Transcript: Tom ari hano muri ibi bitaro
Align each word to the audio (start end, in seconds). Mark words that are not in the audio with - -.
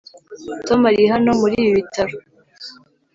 Tom 0.67 0.81
ari 0.89 1.03
hano 1.13 1.29
muri 1.41 1.55
ibi 1.61 1.71
bitaro 1.77 2.15